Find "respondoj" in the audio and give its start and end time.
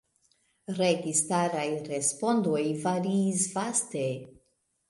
1.91-2.65